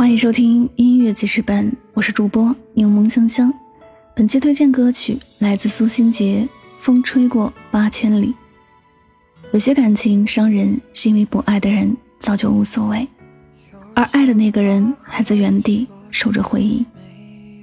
[0.00, 3.52] 欢迎收听音乐记事本，我是主播柠檬香香。
[4.16, 6.48] 本期推荐歌曲来自苏新杰，
[6.82, 8.28] 《风吹过八千里》。
[9.52, 13.06] 有些感情伤人，是因为不爱的人早就无所谓，
[13.92, 16.82] 而爱的那个人还在原地守着回忆，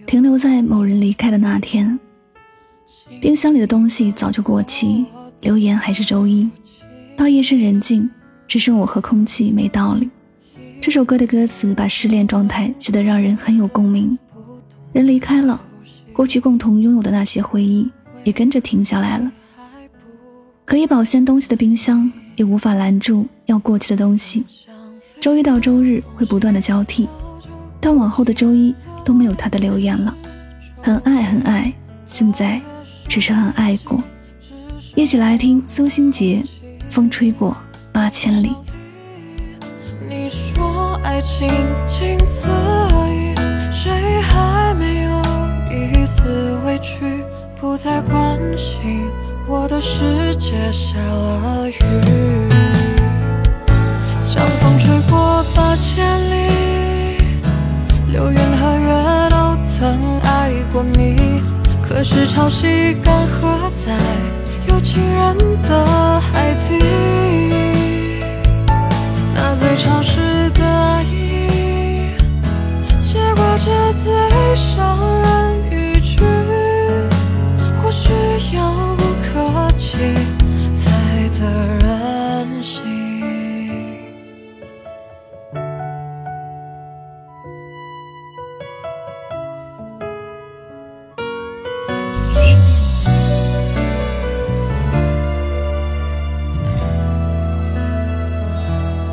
[0.05, 1.99] 停留在某人离开的那天。
[3.19, 5.07] 冰箱里的东西早就过期，
[5.41, 6.47] 留言还是周一。
[7.17, 8.07] 到夜深人静，
[8.47, 10.07] 只剩我和空气没道理。
[10.81, 14.18] 这首歌的歌词把失恋状态写得让人很有共鸣。
[14.93, 15.59] 人离开了，
[16.13, 17.89] 过去共同拥有的那些回忆
[18.23, 19.32] 也跟着停下来了。
[20.65, 24.43] 可以保鲜东西的冰箱也无法拦住要过期的东西。
[25.19, 27.07] 周一到周日会不断的交替，
[27.79, 28.73] 但往后的周一
[29.04, 30.15] 都没有他的留言了。
[30.82, 31.73] 很爱很爱，
[32.05, 32.61] 现在
[33.07, 34.02] 只是很爱过。
[34.95, 36.44] 一起来听苏新杰。
[36.89, 37.55] 风吹过
[37.91, 38.53] 八千里。
[41.03, 41.47] 爱情
[41.88, 43.36] 仅此而已，
[43.72, 45.11] 谁还没有
[45.71, 47.23] 一丝委屈？
[47.59, 49.09] 不再关心
[49.47, 51.80] 我的世界下了雨，
[54.25, 57.17] 像风吹过八千里，
[58.11, 61.41] 流云和月都曾爱过你，
[61.81, 63.97] 可是潮汐干涸在。
[64.67, 66.77] 有情人的海底，
[79.89, 79.97] 可及
[80.75, 80.85] 才
[81.39, 81.41] 得
[81.80, 82.83] 人心。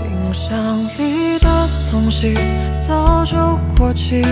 [0.03, 0.51] 冰箱
[0.99, 1.47] 里的
[1.93, 2.35] 东西
[2.87, 3.37] 早就
[3.79, 4.23] 过期，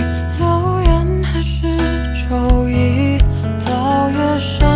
[0.40, 1.78] 留言还是
[2.28, 3.22] 周一。
[3.64, 4.71] 到夜深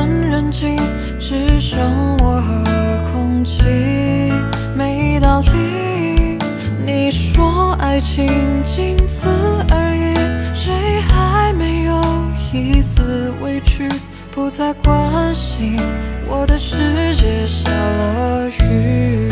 [7.86, 8.26] 爱情
[8.64, 9.28] 仅此
[9.70, 10.12] 而已，
[10.56, 12.02] 谁还没有
[12.52, 13.88] 一丝委屈？
[14.34, 15.78] 不再关心
[16.26, 19.30] 我的世界下了雨。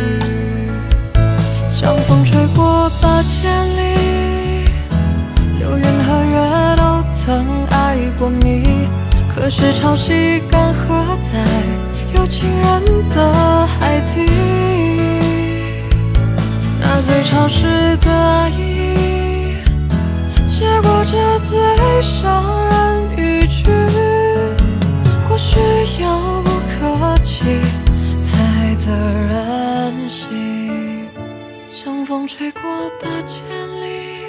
[1.72, 4.68] 像风吹过八千里，
[5.58, 8.88] 流云和月都曾爱过你，
[9.34, 11.44] 可是潮汐干涸在
[12.14, 14.30] 有情人的海底，
[17.04, 19.58] 最潮湿的爱意，
[20.48, 23.70] 写过这最伤人语句，
[25.28, 25.60] 或许
[26.02, 27.60] 遥不可及
[28.22, 28.86] 才得
[29.28, 31.06] 人心。
[31.70, 32.62] 像风吹过
[33.02, 33.44] 八千
[33.82, 34.24] 里，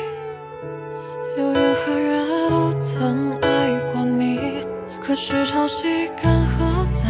[1.38, 4.66] 流云和月都曾爱过你，
[5.02, 7.06] 可是潮汐干涸在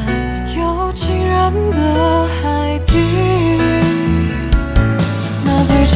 [0.60, 2.95] 有情人的海底，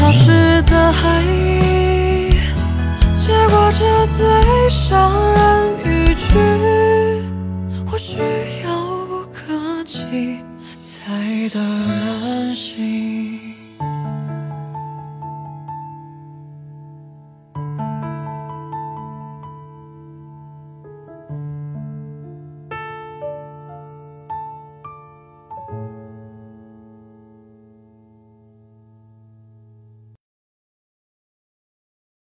[0.09, 2.31] 消失的海意，
[3.15, 5.39] 写过这最伤人
[5.83, 6.23] 语句，
[7.85, 8.17] 或许
[8.63, 10.43] 遥不可及
[10.81, 13.08] 才得人心。